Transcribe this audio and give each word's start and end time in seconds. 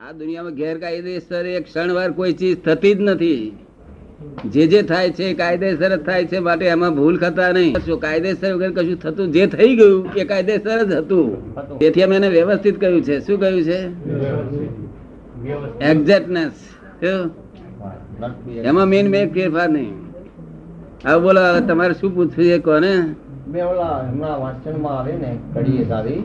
આ 0.00 0.12
દુનિયામાં 0.12 0.54
ગેરકાયદેસર 0.54 1.46
એક 1.46 1.64
ક્ષણવાર 1.64 2.10
કોઈ 2.18 2.32
ચીજ 2.32 2.60
થતી 2.64 2.92
જ 2.94 3.00
નથી. 3.00 3.40
જે 4.52 4.62
જે 4.66 4.80
થાય 4.82 5.10
છે, 5.10 5.26
કાયદેસર 5.34 5.90
જ 5.96 5.98
થાય 6.06 6.24
છે, 6.24 6.38
માટે 6.46 6.64
એમાં 6.66 6.94
ભૂલ 6.96 7.18
ખતા 7.18 7.50
નહીં. 7.52 7.74
શું 7.86 8.00
કાયદેસર 8.00 8.54
વગર 8.54 8.72
કશું 8.72 8.96
થતું? 9.02 9.26
જે 9.32 9.46
થઈ 9.46 9.76
ગયું, 9.76 10.08
એ 10.16 10.24
કાયદેસર 10.24 10.78
જ 10.84 10.92
હતું. 10.92 11.54
તેથી 11.78 12.02
અમે 12.02 12.16
એને 12.16 12.28
વ્યવસ્થિત 12.28 12.80
કહ્યું 12.80 13.02
છે. 13.02 13.20
શું 13.20 13.40
કહ્યું 13.40 13.62
છે? 13.62 13.78
એક્ઝેક્ટનેસ 15.90 16.56
એમાં 18.64 18.86
મેન 18.86 19.06
મેં 19.10 19.32
ફેરફાર 19.34 19.68
નહીં. 19.68 19.94
હવે 21.04 21.18
બોલો 21.20 21.40
તમારે 21.68 21.94
શું 22.00 22.10
પૂછવું 22.14 22.44
છે 22.50 22.58
કોને? 22.58 22.92
મેં 23.48 23.62
ઓલા 23.68 23.94
હમણાં 24.08 24.36
વાંચનમાં 24.40 24.92
આવે 24.98 25.12
ને 25.12 25.38
કડીએ 25.54 25.88
સારી. 25.88 26.22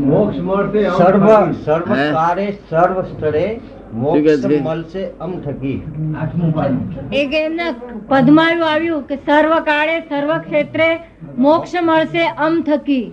મોક્ષ 0.00 0.38
મળશે 0.40 0.82
સર્વ 0.90 1.24
સર્વ 1.64 1.94
હે? 1.94 2.04
કારે 2.12 2.46
સર્વ 2.68 2.96
સ્થળે 3.04 3.46
મોક્ષ 3.94 4.44
મળશે 4.66 5.02
અમ 5.20 5.32
થકી. 5.44 5.78
એક 7.12 7.34
એમને 7.40 7.66
પદમાં 8.08 8.62
આવ્યું 8.68 9.02
કે 9.08 9.18
સર્વ 9.26 9.52
કાળે 9.64 9.96
સર્વ 10.10 10.30
ક્ષેત્રે 10.46 10.88
મોક્ષ 11.38 11.74
મળશે 11.82 12.24
અમ 12.46 12.62
થકી. 12.62 13.12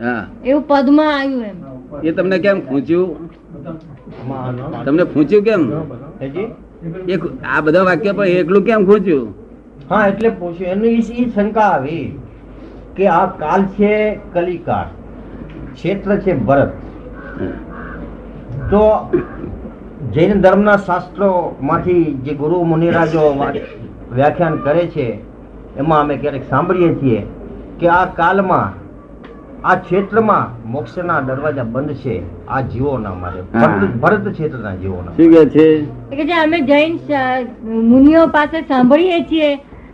હા. 0.00 0.20
એવું 0.44 0.62
પદમાં 0.68 1.12
આવ્યું 1.14 1.44
એમ. 1.44 1.56
એ 2.02 2.12
તમને 2.12 2.38
કેમ 2.38 2.60
ખૂંચ્યું? 2.60 3.10
તમને 4.84 5.04
ખૂંચ્યું 5.14 5.44
કેમ? 5.44 5.62
એક 7.08 7.22
આ 7.44 7.60
બધા 7.62 7.84
વાક્ય 7.90 8.12
પણ 8.12 8.26
એકલું 8.42 8.64
કેમ 8.64 8.86
ખૂંચ્યું? 8.86 9.34
હા 9.90 10.06
એટલે 10.08 10.30
પૂછ્યું. 10.30 10.70
એનું 10.72 10.86
ઈ 10.86 11.02
ઈ 11.18 11.26
શંકા 11.34 11.70
આવી 11.72 12.06
કે 12.96 13.08
આ 13.08 13.26
કાલ 13.42 13.62
છે 13.78 13.92
કલિકાળ. 14.32 14.88
ક્ષેત્ર 15.76 16.18
છે 16.20 16.34
ભરત. 16.40 16.72
તો 18.70 18.82
જૈન 20.12 20.40
ધર્મના 20.40 20.78
શાસ્ત્રો 20.78 21.28
માંથી 21.62 22.04
જે 22.24 22.34
ગુરુ 22.34 22.64
મુનિરાજો 22.64 23.22
વ્યાખ્યાન 24.12 24.58
કરે 24.58 24.86
છે 24.86 25.06
એમાં 25.76 26.00
અમે 26.00 26.16
ક્યારેક 26.16 26.44
સાંભળીએ 26.48 26.90
છીએ 26.94 27.20
કે 27.80 27.88
આ 27.90 28.02
કાલમાં 28.16 28.72
આ 29.64 29.76
ક્ષેત્રમાં 29.76 30.46
મોક્ષના 30.66 31.20
દરવાજા 31.20 31.64
બંધ 31.66 32.02
છે 32.02 32.16
આ 32.48 32.62
જીવોના. 32.64 33.14
ભરત- 33.54 33.96
ભરત 34.00 34.26
ક્ષેત્રના 34.32 34.74
જીવોના 34.76 35.12
શું 35.16 35.32
કે 35.32 35.42
છે? 35.48 35.66
કે 36.12 36.24
જે 36.24 36.34
અમે 36.34 36.58
જૈન 36.62 36.92
મુનિઓ 37.84 38.26
પાસે 38.28 38.58
સાંભળીએ 38.68 39.20
છીએ 39.24 39.50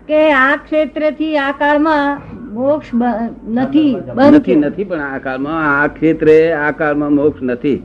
કે 0.09 0.21
આ 0.35 0.57
ક્ષેત્રથી 0.59 1.37
આ 1.39 1.53
કાળમાં 1.53 2.19
મોક્ષ 2.53 2.95
નથી 2.95 3.97
નથી 4.19 4.41
છે. 4.41 4.55
નથી 4.55 4.85
પણ 4.85 5.01
આ 5.01 5.19
કાળમાં 5.19 5.59
આ 5.83 5.87
ક્ષેત્રે 5.87 6.37
આ 6.53 6.71
કાળમાં 6.71 7.13
મોક્ષ 7.13 7.43
નથી. 7.43 7.77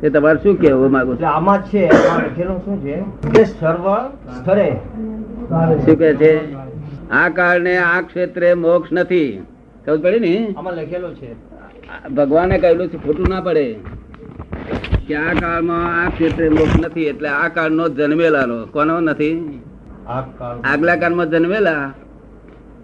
તે 0.00 0.10
તમારે 0.10 0.38
શું 0.42 0.60
કહેવું 0.60 0.90
માંગુ 0.92 1.12
એટલે 1.12 1.26
આમાં 1.26 1.62
છે 1.62 1.82
લખેલું 1.86 2.58
શું 2.64 2.76
છે? 2.84 2.96
કે 3.30 3.44
સર્વ 3.44 3.86
સ્થળે 4.36 4.68
શું 5.84 5.96
કે 5.98 6.10
છે? 6.14 6.32
આ 7.10 7.28
કાળને 7.28 7.74
આ 7.78 8.00
ક્ષેત્રે 8.00 8.54
મોક્ષ 8.54 8.92
નથી. 8.92 9.28
ખબર 9.86 9.98
પડી 10.04 10.20
ને? 10.20 10.34
આમાં 10.56 10.74
લખેલું 10.74 11.14
છે. 11.14 11.30
ભગવાને 12.14 12.58
કહેલું 12.58 12.88
છે 12.88 12.98
ખોટું 13.04 13.26
ના 13.28 13.40
પડે. 13.40 13.66
કે 15.06 15.14
આ 15.16 15.32
કાળમાં 15.40 15.84
આ 16.02 16.08
ક્ષેત્રે 16.08 16.48
મોક્ષ 16.48 16.78
નથી 16.84 17.06
એટલે 17.12 17.28
આ 17.28 17.48
કાળનો 17.48 17.88
જન્મેલાનો. 17.88 18.58
કોનો 18.66 19.00
નથી? 19.00 19.34
આ 20.06 20.20
કાળ 20.38 20.56
આગલા 20.64 20.96
કાળમાં 20.96 21.30
જન્મેલા. 21.30 21.80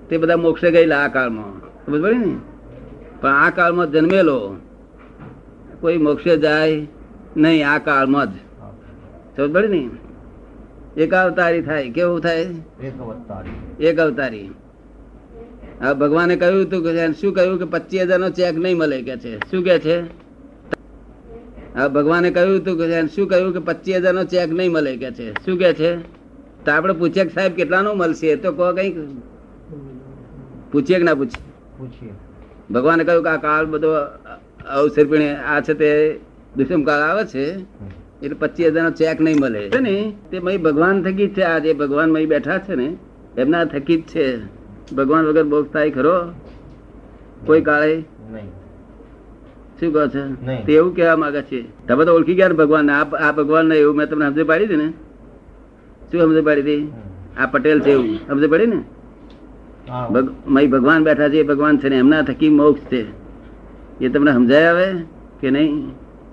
તે 0.08 0.16
બધા 0.16 0.36
મોક્ષે 0.36 0.70
ગયેલા 0.70 1.00
આ 1.04 1.08
કાળમાં. 1.08 1.52
સમજ 1.86 2.02
પડી 2.02 2.18
ને? 2.18 2.34
પણ 3.20 3.28
આ 3.28 3.50
કાળમાં 3.50 3.92
જન્મેલો 3.92 4.56
કોઈ 5.80 5.98
મોક્ષે 5.98 6.36
જાય 6.36 6.86
નહીં 7.36 7.68
આ 7.70 7.78
કાળમાં 7.78 8.26
જ. 8.26 8.36
સમજ 9.36 9.52
પડે 9.52 9.68
ને? 9.68 9.82
એક 10.96 11.14
અવતારી 11.14 11.62
થાય 11.62 11.90
કેવું 11.90 12.20
થાય? 12.20 12.46
એક 13.80 13.98
અવતારી. 13.98 14.50
એક 15.80 15.96
ભગવાને 15.98 16.36
કહ્યું 16.36 16.62
હતું 16.66 16.82
કે 16.82 17.12
શું 17.12 17.34
કહ્યું 17.34 17.58
કે 17.58 17.64
પચીસ 17.64 18.02
હજાર 18.02 18.20
નો 18.20 18.30
ચેક 18.30 18.56
નહીં 18.58 18.76
મળે 18.76 19.02
કે 19.02 19.16
છે? 19.16 19.38
શું 19.50 19.64
કે 19.64 19.78
છે? 19.78 19.96
આ 21.76 21.88
ભગવાને 21.88 22.30
કહ્યું 22.30 22.60
હતું 22.60 22.78
કે 22.78 22.86
શું 23.14 23.28
કહ્યું 23.28 23.52
કે 23.52 23.58
પચીસ 23.58 23.96
હજાર 23.96 24.14
નો 24.14 24.24
ચેક 24.24 24.50
નહીં 24.50 24.72
મળે 24.72 24.96
કે 24.96 25.10
છે? 25.10 25.32
શું 25.44 25.58
કે 25.58 25.72
છે? 25.72 25.90
તો 26.64 26.72
આપણે 26.72 26.92
પૂછે 26.92 27.24
કે 27.24 27.32
સાહેબ 27.34 27.52
કેટલાનો 27.52 27.94
મળશે? 27.94 28.36
તો 28.36 28.52
કહો 28.52 28.72
કંઈક. 28.74 28.96
પૂછીએ 30.72 30.96
કે 30.96 31.02
ના 31.02 31.14
પૂછીએ? 31.14 32.08
ભગવાને 32.70 33.04
કહ્યું 33.04 33.24
કે 33.24 33.30
આ 33.30 33.36
કાળ 33.36 33.66
બધો 33.66 33.88
અવસર 34.74 35.04
પીણે 35.04 35.36
આ 35.36 35.60
છે 35.60 35.74
તે 35.74 36.20
દુષ્મ 36.56 36.82
કાળ 36.82 37.00
આવે 37.00 37.24
છે 37.24 37.60
એટલે 38.22 38.34
પચીસ 38.34 38.66
હજાર 38.66 38.84
નો 38.84 38.90
ચેક 38.90 39.20
નહીં 39.20 39.36
મળે. 39.40 39.70
છે 39.70 39.78
ને 39.78 40.14
તે 40.30 40.38
મય 40.38 40.56
ભગવાન 40.56 41.02
થકી 41.02 41.26
જ 41.26 41.36
છે 41.36 41.42
આ 41.42 41.58
જે 41.58 41.72
ભગવાન 41.72 42.10
મય 42.10 42.26
બેઠા 42.26 42.58
છે 42.58 42.74
ને 42.74 42.96
એમના 43.38 43.64
થકી 43.64 43.96
જ 43.96 44.02
છે. 44.02 44.38
ભગવાન 44.94 45.24
વગર 45.24 45.44
મોક્ષ 45.44 45.72
થાય 45.72 45.90
ખરો? 45.90 46.30
કોઈ 47.46 47.60
કાળે? 47.60 48.04
નહીં. 48.32 48.48
શું 49.80 49.92
કહો 49.92 50.06
છો? 50.06 50.34
તે 50.66 50.72
એવું 50.72 50.96
કહેવા 50.96 51.16
માંગે 51.16 51.42
છે. 51.42 51.86
તમે 51.86 52.04
તો 52.04 52.14
ઓળખી 52.14 52.34
ગયા 52.34 52.48
ને 52.48 52.54
ભગવાન 52.54 52.90
આ 52.90 53.04
આ 53.04 53.32
ભગવાન 53.32 53.66
ને 53.66 53.76
એવું 53.76 53.96
મેં 53.96 54.08
તમને 54.08 54.26
સમજ 54.26 54.46
પાડી 54.46 54.64
હતી 54.64 54.76
ને? 54.76 54.90
શું 56.10 56.20
સમજ 56.20 56.44
પાડી 56.44 56.60
હતી? 56.60 56.92
આ 57.38 57.46
પટેલ 57.46 57.80
છે 57.80 57.90
એવું. 57.90 58.16
સમજ 58.26 58.48
પડી 58.50 58.66
ને. 58.66 58.76
ભગ- 58.76 58.97
ભગવાન 60.66 61.04
બેઠા 61.04 61.28
છે 61.28 61.36
એ 61.36 61.42
ભગવાન 61.42 61.78
છે 61.78 61.88
ને 61.88 61.96
એમના 61.96 62.22
થકી 62.22 62.48
મોક્ષ 62.48 62.80
છે. 62.80 63.04
એ 64.00 64.08
તમને 64.08 64.32
સમજાય 64.32 64.66
આવે 64.66 64.86
કે 65.40 65.50
નહીં? 65.50 65.88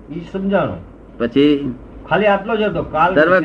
એ 0.09 0.19
સમજાણો. 0.33 0.77
પછી? 1.17 1.73
ખાલી 2.09 2.25
આટલો 2.25 2.55
જ 2.55 2.61
હતો. 2.61 2.83
કાલ 2.83 3.15
સર્વ 3.15 3.39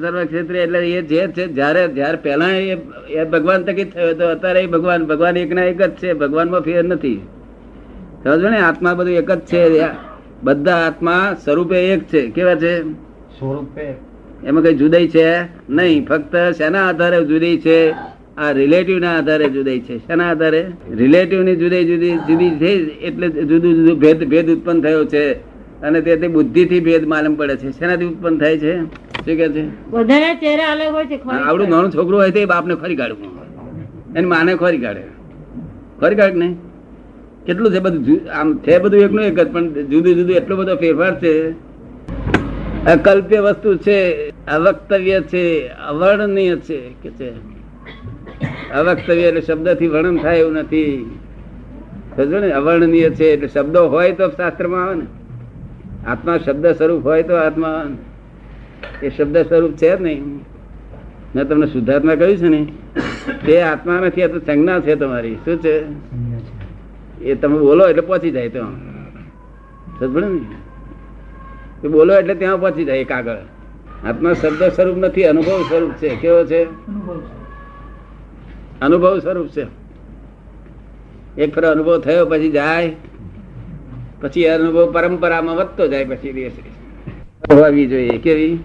સર્વ 0.00 0.24
ક્ષેત્રે 0.24 0.62
એટલે 0.62 0.90
એ 0.90 1.02
જે 1.02 1.28
છે 1.28 1.46
જ્યારે 1.46 1.88
જ્યારે 1.88 2.16
પહેલા 2.16 2.48
એ 2.48 3.24
ભગવાન 3.24 3.62
થકી 3.62 3.84
થયો 3.84 4.08
હતો 4.08 4.28
અત્યારે 4.28 4.60
એ 4.60 4.66
ભગવાન 4.66 5.06
ભગવાન 5.06 5.36
એક 5.36 5.52
ના 5.52 5.64
એક 5.64 5.82
જ 5.82 5.90
છે 5.90 6.12
ભગવાનમાં 6.12 6.60
ફેર 6.60 6.84
નથી. 6.84 7.26
સમજો 8.24 8.48
ને? 8.48 8.60
આત્મા 8.60 8.94
બધું 8.94 9.12
એક 9.12 9.30
જ 9.30 9.40
છે 9.40 9.84
બધા 10.42 10.76
આત્મા 10.76 11.36
સ્વરૂપે 11.44 11.92
એક 11.92 12.04
છે. 12.04 12.30
કેવા 12.30 12.54
છે? 12.54 12.92
સ્વરૂપે. 13.38 13.94
એમાં 14.44 14.62
કઈ 14.62 14.74
જુદાઈ 14.74 15.08
છે 15.08 15.38
નહીં. 15.70 16.06
ફક્ત 16.06 16.36
શેના 16.36 16.88
આધારે 16.88 17.24
જુદી 17.24 17.58
છે? 17.60 17.92
આ 18.38 18.52
રિલેટિવ 18.52 18.98
ના 18.98 19.18
આધારે 19.18 19.48
જુદાઈ 19.48 19.80
છે. 19.80 19.98
શેના 19.98 20.30
આધારે? 20.30 20.66
રિલેટિવની 20.94 21.56
જુદી 21.56 21.84
જુદી 21.84 22.18
જુદી 22.28 22.50
છે 22.50 22.70
એટલે 23.00 23.28
જુદું 23.28 23.74
જુદું 23.74 23.98
ભેદ 23.98 24.24
ભેદ 24.28 24.50
ઉત્પન્ન 24.50 24.80
થયો 24.80 25.04
છે. 25.04 25.32
અને 25.82 26.00
તેથી 26.00 26.28
બુદ્ધિ 26.28 26.64
થી 26.64 26.80
ભેદ 26.80 27.06
માલમ 27.06 27.34
પડે 27.34 27.56
છે. 27.56 27.70
શેનાથી 27.70 28.04
ઉત્પન્ન 28.04 28.38
થાય 28.38 28.58
છે? 28.58 28.76
શું 29.24 29.36
કે 29.36 29.48
છે? 29.48 29.90
બધાના 29.90 30.34
ચહેરા 30.34 30.72
અલગ 30.72 30.94
હોય 30.94 31.06
છે 31.06 31.20
આવડું 31.30 31.68
નાનું 31.68 31.90
છોકરું 31.90 32.20
હોય 32.20 32.30
તો 32.30 32.38
એ 32.38 32.44
બાપને 32.44 32.74
ખરી 32.74 32.96
કાઢવું 32.96 33.30
એની 34.16 34.26
માને 34.26 34.54
ખોરી 34.54 34.78
કાઢે. 34.78 35.02
ખોરી 36.00 36.16
કાઢ 36.16 36.34
નહીં 36.34 36.56
કેટલું 37.46 37.72
છે 37.72 37.78
બધું? 37.78 38.20
આમ 38.32 38.58
છે 38.58 38.78
બધું 38.78 39.00
એકનું 39.00 39.24
એક 39.24 39.40
જ 39.40 39.52
પણ 39.52 39.68
જુદું 39.68 40.14
જુદું 40.14 40.36
એટલો 40.36 40.56
બધો 40.56 40.76
ફેરફાર 40.76 41.20
છે. 41.20 41.50
અકલ્પ્ય 42.86 43.40
વસ્તુ 43.40 43.76
છે 43.76 44.28
અવક્તવ્ય 44.28 45.20
છે 45.20 45.68
અવર્ણનીય 45.68 46.56
છે 46.56 46.78
કે 47.02 47.10
છે? 47.10 47.55
અવક્તવ્ય 48.74 49.22
એટલે 49.22 49.40
શબ્દથી 49.40 49.88
વર્ણન 49.88 50.18
થાય 50.18 50.38
એવું 50.38 50.52
નથી. 50.52 51.18
સમજો 52.16 52.38
ને 52.38 52.52
અવર્ણનીય 52.52 53.10
છે 53.10 53.24
એટલે 53.24 53.48
શબ્દો 53.48 53.88
હોય 53.88 54.12
તો 54.12 54.28
શાસ્ત્રમાં 54.28 54.84
આવે 54.84 54.94
ને. 54.94 55.06
આત્મા 56.06 56.38
શબ્દ 56.38 56.66
સ્વરૂપ 56.66 57.04
હોય 57.04 57.22
તો 57.22 57.34
આત્મા 57.34 57.84
એ 59.02 59.10
શબ્દ 59.10 59.36
સ્વરૂપ 59.36 59.72
છે 59.72 59.98
જ 59.98 60.02
નહીં. 60.02 60.40
મેં 61.34 61.48
તમને 61.48 61.66
શુદ્ધાત્મા 61.66 62.14
કહ્યું 62.14 62.36
છે 62.36 62.48
ને 62.48 62.66
તે 63.46 63.62
આત્મા 63.62 64.00
નથી 64.00 64.22
આ 64.22 64.26
તો 64.26 64.38
સંજ્ઞા 64.38 64.80
છે 64.80 64.94
તમારી. 64.94 65.34
શું 65.34 65.56
છે? 65.56 65.84
એ 67.24 67.34
તમે 67.34 67.58
બોલો 67.58 67.88
એટલે 67.88 68.00
પહોંચી 68.00 68.30
જાય 68.30 68.48
તો. 68.48 68.62
સમજો 69.98 70.20
ને? 70.20 71.88
બોલો 71.88 72.14
એટલે 72.14 72.34
ત્યાં 72.34 72.60
પહોંચી 72.60 72.84
જાય 72.84 72.98
એક 72.98 73.12
આગળ. 73.12 73.36
આત્મા 74.06 74.32
શબ્દ 74.32 74.62
સ્વરૂપ 74.62 74.96
નથી 74.96 75.24
અનુભવ 75.24 75.62
સ્વરૂપ 75.68 75.90
છે. 75.90 76.08
કેવો 76.08 76.44
છે? 76.44 76.64
અનુભવ 76.64 77.20
સ્વરૂપ 79.20 79.48
છે. 79.48 79.66
એક 81.38 81.54
ફરો 81.54 81.70
અનુભવ 81.70 82.00
થયો 82.00 82.26
પછી 82.26 82.50
જાય. 82.50 82.92
પછી 84.20 84.44
અનુભવ 84.44 84.92
પરંપરામાં 84.92 85.56
વધતો 85.56 85.88
જાય 85.88 86.04
પછી 86.04 86.32
દિવસે 86.32 86.62
હોવી 87.54 87.86
જોઈએ 87.86 88.18
કેવી? 88.18 88.58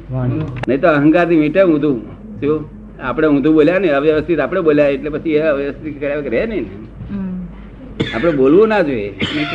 નહીં 0.67 0.81
તો 0.81 0.87
અહંકારથી 0.87 1.35
મીટે 1.35 1.63
ઊંધું. 1.63 2.01
શું? 2.39 2.69
આપણે 3.01 3.27
ઊંધું 3.27 3.53
બોલ્યા 3.53 3.79
ને 3.79 3.89
અવ્યવસ્થિત 3.89 4.39
આપણે 4.39 4.61
બોલ્યા 4.61 4.87
એટલે 4.87 5.09
પછી 5.09 5.31
એ 5.31 5.41
અવ્યવસ્થિત 5.41 5.99
કર્યા 5.99 6.15
રહે 6.15 6.45
નહીં 6.45 6.63
ને. 6.63 6.69
આપણે 8.15 8.31
બોલવું 8.31 8.67
ના 8.67 8.81
જોઈએ. 8.81 9.13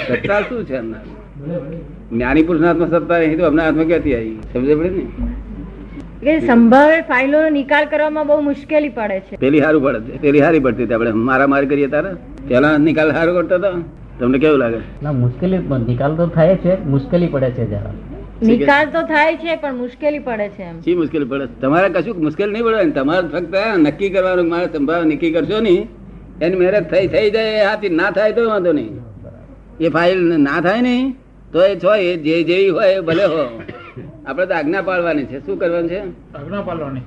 સત્તા 0.09 0.41
શું 0.41 0.65
છે 0.65 0.77
અંદર 0.77 1.01
જ્ઞાની 2.13 2.43
પુરુષ 2.43 2.63
હાથમાં 2.63 2.91
સત્તા 2.91 3.19
નહીં 3.19 3.39
તો 3.39 3.47
અમને 3.47 3.63
હાથમાં 3.63 3.87
ક્યાંથી 3.87 4.15
આવી? 4.15 4.39
સમજે 4.53 4.75
પડે 4.75 4.89
ને. 4.89 5.05
કે 6.27 6.33
સંભાવે 6.47 6.97
ફાઇલો 7.11 7.41
નો 7.43 7.51
નિકાલ 7.57 7.85
કરવામાં 7.93 8.27
બહુ 8.31 8.37
મુશ્કેલી 8.47 8.95
પડે 8.97 9.19
છે. 9.27 9.37
પેલી 9.45 9.61
સારું 9.65 9.83
પડે 9.85 10.19
પેલી 10.25 10.43
સારી 10.45 10.63
પડતી 10.65 10.95
આપણે 10.97 11.13
મારા 11.29 11.51
માર 11.53 11.63
કરીએ 11.73 11.91
તારે? 11.95 12.11
પેલા 12.49 12.73
નિકાલ 12.87 13.13
સારો 13.19 13.35
કરતો 13.37 13.59
હતો 13.61 13.71
તમને 14.21 14.39
કેવું 14.45 14.59
લાગે? 14.65 14.81
ના 15.05 15.13
મુશ્કેલી 15.23 15.61
નિકાલ 15.91 16.17
તો 16.21 16.27
થાય 16.39 16.57
છે 16.65 16.73
મુશ્કેલી 16.95 17.31
પડે 17.35 17.51
છે 17.59 17.67
જરા. 17.73 17.93
નિકાલ 18.51 18.91
તો 18.97 19.03
થાય 19.13 19.37
છે 19.43 19.53
પણ 19.63 19.79
મુશ્કેલી 19.83 20.25
પડે 20.31 20.49
છે 20.57 20.65
એમ. 20.71 20.81
શી 20.87 20.97
મુશ્કેલી 21.03 21.31
પડે? 21.35 21.47
તમારે 21.63 21.87
કશું 21.99 22.19
મુશ્કેલ 22.27 22.49
નહીં 22.57 22.67
પડે 22.71 22.91
તમારે 22.99 23.29
ફક્ત 23.37 23.55
નક્કી 23.85 24.11
કરવાનું 24.17 24.51
મારે 24.55 24.67
સંભાવ 24.75 25.07
નક્કી 25.13 25.33
કરશો 25.37 25.63
નહીં. 25.69 25.87
એની 26.45 26.59
મહેનત 26.65 26.91
થઈ 26.97 27.07
થઈ 27.15 27.31
જાય 27.39 27.63
હાથી 27.69 27.95
ના 28.01 28.11
થાય 28.19 28.37
તો 28.41 28.51
વાંધો 28.51 28.73
નહીં. 28.81 28.93
એ 29.87 29.95
ફાઇલ 29.97 30.27
ના 30.49 30.59
થાય 30.69 30.83
નહીં 30.89 31.17
તો 31.55 31.65
એ 31.71 31.73
છો 31.87 31.97
એ 32.11 32.13
જે 32.29 32.37
જેવી 32.51 32.71
હોય 32.81 32.93
એ 32.99 33.09
ભલે 33.11 33.25
હો. 33.35 33.49
આપણે 34.27 34.47
તો 34.47 34.55
આજ્ઞા 34.55 34.83
પાડવાની 34.83 35.25
છે. 35.25 35.39
શું 35.47 35.59
કરવાનું 35.59 35.91
છે? 35.91 36.01
આજ્ઞા 36.39 36.63
પાડવાની 36.63 37.05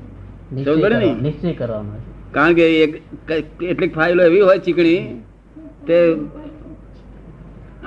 નિશ્ચય 1.22 1.54
કરવાનો 1.54 1.92
કારણ 2.34 2.54
કે 2.54 2.66
એક 2.84 2.94
કેટલીક 3.60 3.96
ફાઇલો 3.96 4.22
એવી 4.24 4.42
હોય 4.42 4.58
ચીકણી 4.58 5.02
તે 5.88 5.98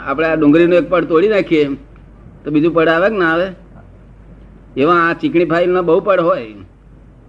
આપણે 0.07 0.27
આ 0.27 0.37
ડુંગળીનો 0.37 0.77
એક 0.77 0.89
પડ 0.89 1.05
તોડી 1.05 1.29
નાખીએ 1.29 1.65
તો 2.45 2.51
બીજું 2.51 2.75
પડ 2.75 2.89
આવે 2.89 3.09
કે 3.09 3.19
ના 3.23 3.33
આવે? 3.35 3.49
એવા 4.77 5.01
આ 5.07 5.15
ચીકણી 5.15 5.45
ફાઇલનો 5.45 5.83
બહુ 5.83 6.01
પડ 6.01 6.21
હોય 6.21 6.47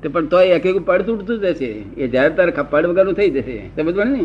તે 0.02 0.08
પણ 0.10 0.26
તોય 0.26 0.46
એક 0.58 0.66
એક 0.66 0.78
પડ 0.86 1.02
તૂટતું 1.02 1.38
જશે 1.40 1.72
એ 1.98 2.08
જ્યારે 2.08 2.36
તારે 2.36 2.52
પડ 2.72 2.86
વગરનું 2.86 3.14
થઈ 3.14 3.30
જશે. 3.30 3.58
સમજ 3.76 3.96
પડે 3.96 4.10
ને? 4.12 4.24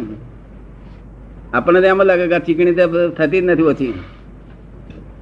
આપણને 1.53 1.89
એમ 1.89 2.03
લાગે 2.03 2.27
કે 2.29 2.35
આ 2.35 2.47
ચીકણી 2.47 2.75
તો 2.75 3.09
થતી 3.11 3.41
જ 3.41 3.45
નથી 3.45 3.63
ઓછી. 3.63 3.95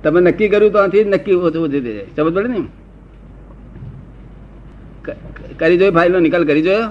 તમે 0.03 0.21
નક્કી 0.21 0.49
કર્યું 0.49 0.73
તો 0.73 0.79
આથી 0.79 1.05
નક્કી 1.05 1.33
ઓછું 1.33 1.69
થઈ 1.69 1.81
જાય. 1.81 2.07
સમજ 2.17 2.35
પડે 2.35 2.49
ને? 2.49 2.61
કરી 5.59 5.79
જોઈ 5.79 5.91
ફાઇલનો? 5.91 6.19
નિકાલ 6.19 6.45
કરી 6.45 6.63
જોયો? 6.63 6.89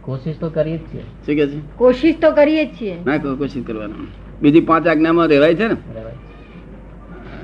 કોશિશ 0.00 0.36
તો 0.38 0.50
કરીએ 0.50 0.76
જ 0.76 0.80
છીએ. 0.80 1.00
શું 1.00 1.34
કે 1.34 1.46
છે? 1.46 1.76
કોશિશ 1.76 2.14
તો 2.20 2.30
કરીએ 2.32 2.64
જ 2.64 2.68
છીએ. 2.80 2.96
ના 3.06 3.16
કોશિશ 3.16 3.66
કરવાનો. 3.66 3.94
બીજી 4.42 4.60
પાંચ 4.60 4.86
આજ્ઞામાં 4.86 5.28
રહેવાય 5.28 5.54
છે 5.54 5.66
ને? 5.68 5.76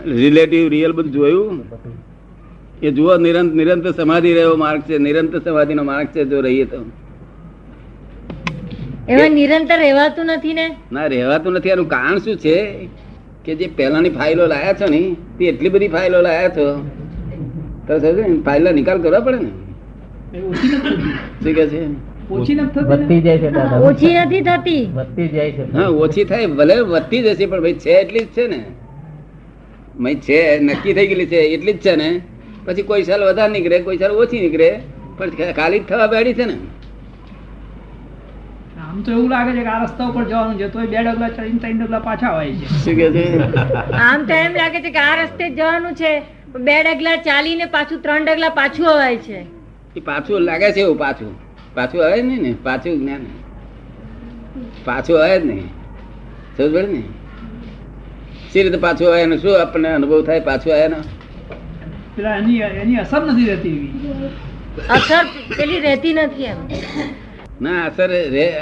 રિલેટિવ 0.04 0.68
રિયલ 0.68 0.92
બધું 0.92 1.12
જોયું? 1.12 1.64
એ 2.82 2.90
જુઓ 2.90 3.16
નિરંતર 3.16 3.54
નિરંતર 3.54 3.90
સમાધિ 3.90 4.34
રહ્યો 4.34 4.56
માર્ગ 4.56 4.80
છે. 4.80 4.98
નિરંતર 4.98 5.38
સમાધિ 5.38 5.74
નો 5.74 5.82
માર્ગ 5.82 6.08
છે 6.08 6.24
જો 6.24 6.40
રહીએ 6.40 6.64
તો. 6.64 6.84
એમાં 9.08 9.30
નિરંતર 9.30 9.78
રહેવાતું 9.78 10.26
નથી 10.26 10.54
ને? 10.54 10.76
ના 10.92 11.06
રહેવાતું 11.06 11.52
નથી. 11.52 11.68
એનું 11.68 11.88
કારણ 11.88 12.18
શું 12.18 12.36
છે? 12.36 12.88
કે 13.46 13.54
જે 13.54 13.66
પહેલાની 13.66 14.10
ફાઇલો 14.10 14.46
લાયા 14.46 14.72
છો 14.72 14.86
ને 14.86 15.00
તે 15.38 15.44
એટલી 15.44 15.68
બધી 15.68 15.88
ફાઇલો 15.88 16.20
લાયા 16.20 16.48
છો? 16.48 16.66
તો 17.86 17.98
ફાઇલનો 18.44 18.70
નિકાલ 18.70 18.98
કરવા 19.02 19.20
પડે 19.20 19.38
ને? 19.38 19.50
શું 21.42 21.54
કે 21.54 21.66
છે? 21.66 21.82
વધતી 22.30 23.20
જાય 23.20 23.38
છે 23.38 23.48
ઓછી 23.88 24.14
નથી 24.14 24.40
થતી. 24.40 24.82
વધતી 24.94 25.28
જાય 25.28 25.50
છે. 25.50 25.64
હા 25.72 25.88
ઓછી 26.04 26.24
થાય 26.24 26.46
ભલે 26.46 26.80
વધતી 26.80 27.22
જશે 27.22 27.46
પણ 27.46 27.60
ભાઈ 27.60 27.72
છે 27.72 27.90
એટલી 27.90 28.20
જ 28.20 28.26
છે 28.26 28.46
ને. 28.46 28.60
ભાઈ 30.00 30.14
છે 30.14 30.58
નક્કી 30.60 30.92
થઈ 30.92 31.06
ગયેલી 31.06 31.26
છે 31.26 31.36
એટલી 31.36 31.72
જ 31.72 31.78
છે 31.78 31.96
ને. 31.96 32.08
પછી 32.64 32.82
કોઈ 32.82 33.02
સાલ 33.02 33.24
વધારે 33.24 33.52
નીકળે 33.52 33.78
કોઈ 33.78 33.98
સાલ 33.98 34.12
ઓછી 34.12 34.40
નીકળે 34.40 34.70
પણ 35.18 35.52
ખાલી 35.52 35.78
જ 35.78 35.82
થવા 35.82 36.06
બેડી 36.06 36.34
છે 36.34 36.44
ને. 36.44 36.56
આમ 38.96 39.02
તો 39.04 39.12
એવું 39.12 39.28
લાગે 39.30 39.50
છે 39.56 39.62
કે 39.64 39.70
આ 39.70 39.80
રસ્તા 39.80 40.08
ઉપર 40.10 40.22
જવાનું 40.28 40.58
છે 40.58 40.68
તોય 40.74 40.86
બે 40.92 41.00
ડગલા 41.06 41.30
ચડીને 41.32 41.58
ત્રણ 41.62 41.80
ડગલા 41.80 42.02
પાછા 42.06 42.32
હોય 42.36 42.52
છે. 42.60 42.66
શું 42.84 42.94
કે 43.00 43.08
છે? 43.16 43.24
આમ 44.04 44.20
તો 44.28 44.34
એમ 44.44 44.54
લાગે 44.60 44.78
છે 44.84 44.90
કે 44.94 45.00
આ 45.00 45.16
રસ્તે 45.22 45.44
જવાનું 45.58 45.94
છે 46.00 46.12
બે 46.68 46.76
ડગલા 46.86 47.16
ચાલીને 47.26 47.66
પાછું 47.74 48.00
ત્રણ 48.06 48.22
ડગલા 48.28 48.52
પાછું 48.60 48.86
અવાય 48.92 49.18
છે. 49.26 49.40
એ 49.96 50.00
પાછું 50.08 50.46
લાગે 50.48 50.68
છે 50.78 50.80
એવું 50.86 50.98
પાછું. 51.02 51.34
પાછું 51.76 52.00
આવે 52.06 52.16
જ 52.20 52.24
નહીં 52.30 52.42
ને 52.46 52.54
પાછું 52.68 52.96
જ્ઞાન 53.02 53.24
પાછું 54.88 55.20
આવે 55.24 55.36
જ 55.40 55.44
નહીં. 55.50 55.68
સમજ 56.56 56.68
પડે 56.72 56.88
ને? 56.94 57.02
સી 58.50 58.62
રીતે 58.62 58.80
પાછું 58.86 59.06
આવે 59.12 59.26
ને? 59.26 59.38
શું 59.44 59.60
આપણને 59.60 59.92
અનુભવ 59.98 60.24
થાય 60.30 60.46
પાછું 60.48 60.72
આવે 60.78 60.88
ને? 60.94 60.98
પેલા 62.16 62.36
એની 62.40 62.58
એની 62.82 62.98
અસર 63.04 63.22
નથી 63.28 63.46
રહેતી 63.52 63.78
અસર 64.98 65.24
પેલી 65.56 65.80
રહેતી 65.86 66.14
નથી 66.24 66.50
એમ. 66.54 66.60
ના, 67.62 67.84
અસર 67.86 68.08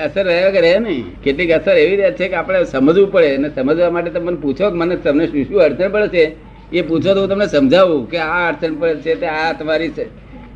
અસર 0.05 0.25
રહ્યા 0.27 0.51
કે 0.51 0.61
રહે 0.61 0.79
નહીં. 0.79 1.05
કેટલીક 1.23 1.51
અસર 1.51 1.77
એવી 1.77 1.97
રહે 1.97 2.11
છે 2.13 2.29
કે 2.29 2.35
આપણે 2.35 2.65
સમજવું 2.65 3.13
પડે. 3.13 3.35
અને 3.37 3.49
સમજવા 3.49 3.91
માટે 3.91 4.11
તમે 4.11 4.35
પૂછો 4.37 4.71
કે 4.71 4.77
મને 4.77 4.97
તમને 4.97 5.27
શું 5.27 5.45
શું 5.45 5.63
અડચણ 5.63 5.91
પડે 5.91 6.09
છે? 6.09 6.25
એ 6.73 6.83
પૂછો 6.83 7.15
તો 7.15 7.21
હું 7.21 7.29
તમને 7.29 7.47
સમજાવું 7.47 8.11
કે 8.11 8.19
આ 8.19 8.49
અડચણ 8.49 8.75
પડે 8.75 8.95
છે 8.97 9.15
તે 9.15 9.27
આ 9.27 9.53
તમારી 9.53 9.89
છે. 9.89 10.07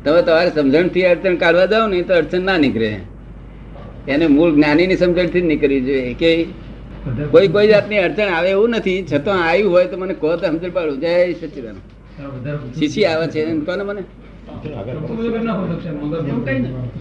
તમે 0.03 0.21
તમારી 0.21 0.49
સમજણથી 0.49 1.05
અડચણ 1.05 1.35
કાઢવા 1.35 1.65
જાઓ 1.65 1.87
ને, 1.87 2.01
તો 2.01 2.13
અડચણ 2.13 2.41
ના 2.41 2.57
નીકળે. 2.57 2.91
એને 4.07 4.27
મૂળ 4.27 4.51
જ્ઞાનીની 4.55 4.97
સમજણથી 4.97 5.41
જ 5.41 5.45
નીકળવી 5.45 5.81
જોઈએ. 5.81 6.13
કે 6.13 6.45
કોઈ 7.31 7.47
કોઈ 7.47 7.67
જાતની 7.67 7.97
અડચણ 7.97 8.33
આવે 8.37 8.49
એવું 8.49 8.69
નથી. 8.69 9.05
છતાં 9.13 9.49
આવ્યું 9.49 9.71
હોય 9.71 9.85
તો 9.85 9.97
મને 9.97 10.13
કહો 10.13 10.35
તો 10.35 10.47
સમજણ 10.47 10.69
પાડું. 10.69 10.99
જય 10.99 11.33
સચિદાન 11.33 11.77
શીશી 12.79 13.05
આવે 13.05 13.27
છે? 13.27 13.45
કોને 13.67 13.83
મને. 13.83 14.03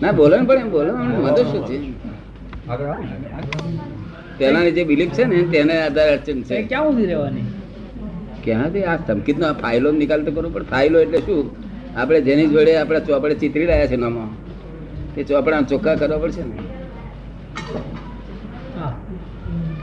ને. 0.02 0.12
બોલો 0.12 0.37
ને 0.37 0.46
પણ 0.46 0.55
એમ 0.55 0.70
બોલો 0.70 0.93
મદદ 0.96 1.37
શું 1.37 1.62
છે? 1.66 1.76
તેનાની 4.38 4.70
જે 4.70 4.84
બિલીફ 4.84 5.10
છે 5.10 5.25
ને 5.25 5.43
તેને 5.43 5.75
આધારે 5.82 6.12
અડચણ 6.12 6.43
છે. 6.43 6.62
ક્યાં 6.62 6.84
ઊભી 6.87 7.06
રહેવાની? 7.06 7.44
ક્યાંથી? 8.44 8.84
આ 8.84 8.96
ધમકીતનો 8.96 9.46
આ 9.46 9.52
ફાઇલો 9.52 9.90
નિકાલ 9.93 10.25
તો 10.25 10.31
કરવો 10.31 10.50
પણ 10.50 10.62
ફાઇલો 10.62 11.00
એટલે 11.00 11.19
શું? 11.19 11.40
આપણે 11.96 12.20
જેની 12.20 12.46
જોડે 12.46 12.76
આપણે 12.76 13.00
ચોપડે 13.00 13.34
ચિતરી 13.34 13.66
રહ્યા 13.66 13.87
છે 13.87 13.96
નામાં 13.96 14.28
તે 15.14 15.22
ચોપડા 15.22 15.61
ચોખ્ખા 15.61 15.94
કરવા 15.94 16.19
પડશે 16.19 16.43
ને. 16.43 16.56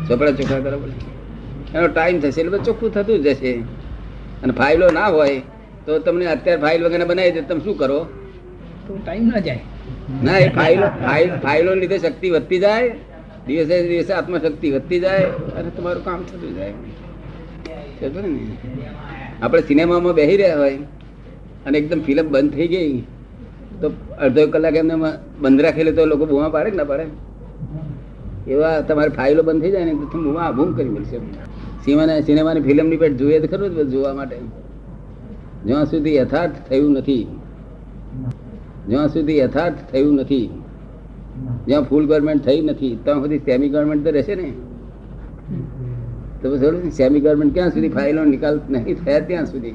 ચોપડા 0.08 0.32
ચોખ્ખા 0.32 0.60
કરવા 0.60 0.78
પડશે. 0.78 1.78
એનો 1.78 1.88
ટાઈમ 1.88 2.20
થશે 2.20 2.42
એટલે 2.42 2.58
ચોખ્ખું 2.58 2.94
થતું 2.94 3.24
જ 3.24 3.28
જશે. 3.28 3.52
અને 4.44 4.54
ફાઇલો 4.54 4.88
ના 4.92 5.08
હોય 5.08 5.42
તો 5.88 6.00
તમને 6.00 6.26
અત્યારે 6.26 6.62
ફાઇલ 6.62 6.82
વગેરે 6.86 7.06
બનાવી 7.06 7.32
દે 7.32 7.42
તમે 7.42 7.62
શું 7.64 7.78
કરો? 7.78 8.00
તો 8.88 8.94
ટાઈમ 8.98 9.26
ના 9.28 9.40
જાય. 9.40 9.64
ના 10.24 10.38
એ 10.38 10.48
ફાઇલો 10.50 10.88
ફાઇલ 11.44 11.68
લીધે 11.74 11.98
શક્તિ 11.98 12.28
વધતી 12.30 12.60
જાય. 12.60 12.92
દિવસે 13.48 13.76
દિવસે 13.90 14.12
આત્મશક્તિ 14.14 14.68
વધતી 14.72 15.00
જાય 15.00 15.28
અને 15.58 15.70
તમારું 15.70 16.04
કામ 16.04 16.20
થતું 16.24 16.52
જાય. 16.56 16.74
ને? 16.82 18.32
આપણે 19.42 19.62
સિનેમામાં 19.62 20.16
બેસી 20.16 20.38
રહ્યા 20.38 20.58
હોય 20.58 20.80
અને 21.66 21.76
એકદમ 21.78 22.00
ફિલ્મ 22.00 22.28
બંધ 22.32 22.54
થઈ 22.54 22.68
ગઈ 22.68 22.92
તો 23.82 23.88
અડધો 24.18 24.44
કલાક 24.48 24.76
એમને 24.76 24.96
બંધ 25.42 25.62
રાખેલો 25.62 25.92
તો 25.92 26.06
લોકો 26.06 26.26
બૂમા 26.26 26.50
પાડે 26.50 26.70
કે 26.70 26.78
ના 26.78 26.90
પાડે? 26.92 27.06
એવા 28.48 28.76
તમારી 28.82 29.16
ફાઇલો 29.20 29.42
બંધ 29.44 29.62
થઈ 29.62 29.72
જાય 29.72 29.86
ને 29.86 29.94
તો 30.04 30.18
બૂમા 30.18 30.52
બૂમ 30.52 30.70
કરી 30.74 30.90
મળશે 30.90 31.18
સિનેમાને 32.26 32.62
ફિલ્મની 32.62 32.98
પેટ 32.98 33.18
જોઈએ 33.18 33.40
તો 33.40 33.48
ખરું 33.48 33.90
જોવા 33.92 34.14
માટે. 34.14 34.38
જ્યાં 35.66 35.86
સુધી 35.86 36.16
યથાર્થ 36.16 36.70
થયું 36.70 36.92
નથી. 36.92 37.28
જ્યાં 38.88 39.08
સુધી 39.08 39.38
યથાર્થ 39.38 39.92
થયું 39.92 40.16
નથી. 40.16 40.50
જ્યાં 41.68 41.82
ફૂલ 41.82 42.08
ગવર્મેન્ટ 42.08 42.46
થઈ 42.46 42.62
નથી 42.62 43.00
ત્યાં 43.04 43.22
સુધી 43.22 43.40
સેમી 43.40 43.70
ગવર્મેન્ટ 43.70 44.04
તો 44.04 44.10
રહેશે 44.10 44.36
ને. 44.36 44.54
તો 46.42 46.56
પછી 46.56 46.92
સેમી 46.92 47.20
ગવર્મેન્ટ 47.20 47.54
ક્યાં 47.54 47.70
સુધી 47.70 47.90
ફાઇલો 47.90 48.26
નિકાલ 48.26 48.62
નહીં 48.70 49.04
થયા 49.06 49.20
ત્યાં 49.20 49.46
સુધી. 49.46 49.74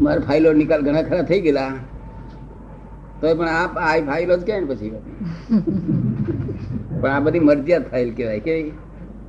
મારા 0.00 0.20
ફાઇલો 0.20 0.52
નિકાલ 0.52 0.80
ઘણા 0.80 1.02
ખરા 1.02 1.22
થઈ 1.22 1.40
ગયેલા. 1.40 1.72
તો 3.20 3.34
પણ 3.34 3.48
આ 3.48 3.66
આ 3.66 4.00
ફાઇલો 4.00 4.36
જ 4.36 4.44
ક્યાં 4.44 4.66
પછી? 4.66 4.92
પણ 7.00 7.10
આ 7.10 7.20
બધી 7.20 7.40
મરજિયાત 7.40 7.90
ફાઇલ 7.90 8.14
કહેવાય 8.14 8.40
કેવી? 8.40 8.72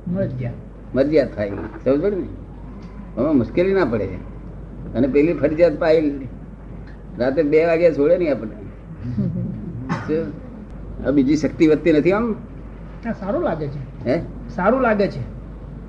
મરજિયાત. 0.08 0.54
મરજિયાત 0.94 1.36
ફાઇલ 1.36 1.54
સમજ 1.84 2.00
પડે 2.00 2.16
ને? 2.16 2.49
આમાં 3.18 3.36
મુશ્કેલી 3.36 3.74
ના 3.74 3.84
પડે. 3.84 4.08
અને 4.96 5.06
પેલી 5.06 5.32
ફરજિયાત 5.32 5.80
પાઈ 5.80 6.28
રાતે 7.18 7.42
બે 7.42 7.64
વાગ્યા 7.64 7.92
છોડે 7.92 8.18
નહીં 8.18 8.32
આપણને. 8.32 8.56
શું? 10.06 10.26
આ 11.06 11.10
બીજી 11.10 11.36
શક્તિ 11.36 11.68
વધતી 11.68 11.92
નથી 11.92 12.12
આમ? 12.12 12.32
સારું 13.20 13.42
લાગે 13.42 13.66
છે. 13.66 13.80
હે? 14.06 14.16
સારું 14.54 14.80
લાગે 14.82 15.06
છે. 15.08 15.22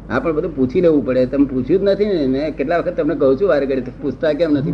હા 0.10 0.20
પણ 0.20 0.36
બધું 0.36 0.56
પૂછી 0.56 0.82
લેવું 0.82 1.06
પડે. 1.06 1.26
તમે 1.26 1.46
પૂછ્યું 1.46 1.82
જ 1.82 1.84
નથી 1.84 2.28
ને 2.28 2.52
કેટલા 2.52 2.78
વખત 2.78 2.98
તમને 2.98 3.16
કહું 3.16 3.40
છું 3.42 3.48
વારે 3.48 3.66
ઘડી 3.66 3.94
પૂછતા 4.02 4.34
કેમ 4.34 4.52
નથી? 4.52 4.74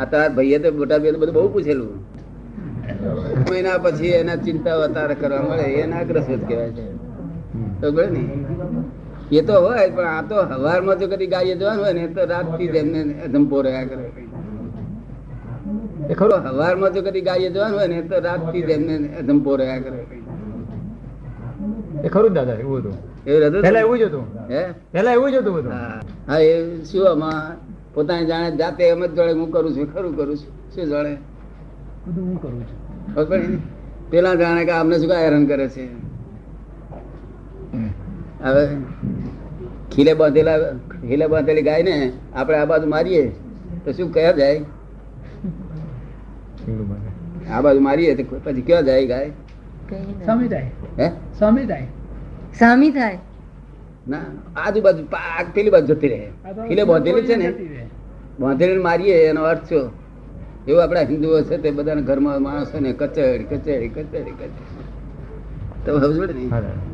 આ 0.00 0.04
તાર 0.04 0.28
ભાઈએ 0.30 0.58
તો 0.58 0.72
મોટા 0.72 0.98
ભાઈએ 0.98 1.12
બધું 1.12 1.34
બહુ 1.34 1.48
પૂછેલું. 1.48 1.92
મહિના 3.50 3.78
પછી 3.78 4.06
એના 4.20 4.36
ચિંતા 4.36 4.76
વધારે 4.76 5.14
કરવા 5.14 5.42
મળે 5.42 5.66
એના 5.82 5.98
અગ્રસ્વત 5.98 6.42
કહેવાય 6.48 6.70
છે. 6.70 6.84
તો 7.80 7.92
બરાબર 7.92 8.10
ને 8.10 8.22
એ 9.32 9.42
તો 9.42 9.54
હોય 9.60 9.88
પણ 9.90 10.06
આ 10.06 10.22
તો 10.22 10.36
હવારમાં 10.52 10.98
જો 10.98 11.06
કદી 11.08 11.26
ગાઈએ 11.26 11.54
જવાનું 11.54 11.84
હોય 11.84 11.92
ને 11.92 12.06
તો 12.08 12.22
રાતથી 12.24 12.68
જ 12.68 12.76
એમને 12.76 13.00
ધંપો 13.28 13.62
રહ્યા 13.62 13.84
કરે. 13.84 14.04
એ 16.10 16.14
ખરો 16.14 16.36
હવારમાં 16.48 16.92
જો 16.92 17.00
કદી 17.02 17.20
ગાઈએ 17.20 17.50
જવાનું 17.50 17.78
હોય 17.78 17.86
ને 17.86 18.02
તો 18.02 18.16
રાતથી 18.20 18.62
જ 18.62 18.70
એમને 18.70 18.94
ધંપો 19.22 19.56
રહ્યા 19.56 19.78
કરે. 19.78 19.98
એ 22.04 22.08
ખરું 22.08 22.32
દાદા 22.34 22.54
એવું 22.54 22.80
હતું. 22.80 22.96
પેલા 23.62 23.80
એવું 23.80 23.98
જ 23.98 24.02
હતું. 24.02 24.24
હે? 24.48 24.62
પેલા 24.92 25.12
એવું 25.12 25.30
જ 25.32 25.36
હતું 25.36 25.54
બધું. 25.54 25.72
હા. 25.72 26.00
હા, 26.28 26.38
એ 26.38 26.84
શું 26.84 27.10
આમાં? 27.10 27.56
પોતાની 27.94 28.26
જાણે 28.26 28.56
જાતે 28.56 28.82
એમ 28.84 29.04
જ 29.04 29.14
જાણે 29.16 29.32
હું 29.32 29.50
કરું 29.50 29.74
છું 29.74 29.86
ખરું 29.94 30.16
કરું 30.16 30.36
છું. 30.36 30.50
શું 30.74 30.84
જાણે? 30.86 31.18
બધું 32.06 32.24
હું 32.24 32.36
કરું 32.38 32.64
છું? 32.68 33.60
પેલા 34.10 34.34
જાણે 34.34 34.64
કે 34.64 34.72
આમને 34.72 34.98
શું 34.98 35.10
હેરાન 35.10 35.46
કરે 35.46 35.68
છે? 35.68 35.84
હવે? 38.42 38.64
ખીલે 39.92 40.12
બાંધેલા 40.20 40.58
ખીલે 40.92 41.26
બાંધેલી 41.32 41.64
ગાય 41.68 41.82
ને 41.88 41.96
આપણે 42.34 42.58
આ 42.58 42.66
બાજુ 42.72 42.88
મારીએ 42.94 43.24
તો 43.84 43.92
શું 43.92 44.12
કયા 44.14 44.32
જાય? 44.32 44.60
આ 47.52 47.60
બાજુ 47.66 47.80
મારીએ 47.88 48.14
તો 48.20 48.24
પછી 48.44 48.64
ક્યાં 48.68 48.84
જાય 48.90 49.06
ગાય? 49.06 49.30
સામી 50.26 50.48
થાય. 50.48 50.68
હે? 50.98 51.08
સામી 51.40 51.66
થાય. 51.66 51.86
સામી 52.60 52.90
થાય. 52.90 53.18
ના 54.08 54.24
આજુબાજુ 54.66 55.02
પાક 55.16 55.46
પેલી 55.54 55.70
બાજુ 55.70 55.94
જતી 55.94 56.08
રહે. 56.08 56.20
ખીલે 56.68 56.84
બાંધેલી 56.84 57.26
છે 57.30 57.36
ને 57.36 57.48
બાંધેલી 58.40 58.84
મારીએ 58.88 59.16
એનો 59.30 59.42
અર્થ 59.44 59.68
શું? 59.68 59.90
એવું 60.68 60.82
આપણા 60.82 61.06
હિન્દુઓ 61.12 61.42
છે 61.48 61.58
તે 61.58 61.70
બધાના 61.78 62.08
ઘરમાં 62.10 62.42
માણસો 62.42 62.80
ને 62.80 62.92
કચેડી 63.00 63.46
કચેડી 63.50 63.88
કચેડી 63.88 64.36
કચેડી. 64.40 64.84
તમે 65.84 65.98
સમજો 66.00 66.24
ને? 66.26 66.44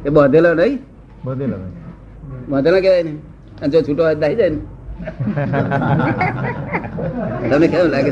એ 0.06 0.10
બાંધેલો 0.10 0.54
નહીં? 0.54 0.78
બધેલો 1.24 1.56
ભાઈ. 2.50 2.62
ના 2.74 2.80
કહેવાય 2.84 3.02
ને. 3.08 3.12
અને 3.62 3.70
જો 3.72 3.78
છૂટો 3.88 4.02
હાથ 4.08 4.20
દાઈ 4.22 4.36
જાય 4.40 4.50
ને. 4.54 4.60
તમને 7.50 7.66
કેવું 7.72 7.90
લાગે. 7.94 8.10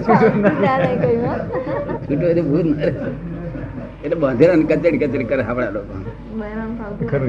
છૂટો 2.06 2.24
એટલે 2.30 2.42
ભૂલ 2.50 2.68
ના 2.74 2.90
એટલે 4.04 4.16
બાંધેરા 4.24 4.56
ને 4.60 4.64
કચેડી 4.70 5.00
કચેડી 5.02 5.28
કરે 5.30 5.42
આપણા 5.42 5.72
લોકો. 5.76 5.94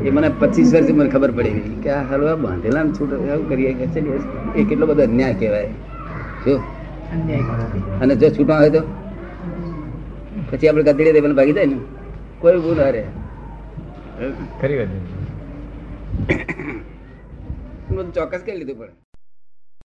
એ 0.08 0.10
મને 0.18 0.30
પચીસ 0.40 0.70
વર્ષથી 0.74 0.98
મને 1.00 1.10
ખબર 1.16 1.32
પડી 1.38 1.54
ગઈ. 1.58 1.76
કે 1.84 1.90
આ 1.98 2.04
હલવા 2.12 2.36
બાંધેલા 2.46 2.84
ને 2.88 2.92
છૂટો 3.00 3.16
એવું 3.32 3.46
કરીએ 3.50 3.72
કચેડી 3.82 4.22
એ 4.56 4.64
કેટલો 4.70 4.86
બધો 4.90 5.04
અન્યાય 5.10 5.36
કહેવાય. 5.42 5.70
જો. 6.46 6.56
અને 8.02 8.14
જો 8.22 8.28
છૂટો 8.38 8.54
હોય 8.62 8.72
તો? 8.78 8.82
પછી 10.50 10.68
આપણે 10.70 10.84
કચેડી 10.90 11.14
દે 11.16 11.20
ભાગી 11.40 11.56
જાય 11.60 11.70
ને. 11.74 11.78
કોઈ 12.42 12.60
ભૂલ 12.64 12.78
ના 12.78 12.92
રહે 12.96 13.04
ખરી 14.62 14.78
વાત 14.80 14.92
ચોક્કસ 18.14 18.42
કરી 18.42 18.58
લીધું 18.58 18.80
પડે 18.80 19.07